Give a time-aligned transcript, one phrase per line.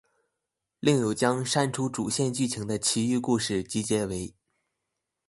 [0.79, 4.33] 另有将删除主线剧情的其余故事集结为。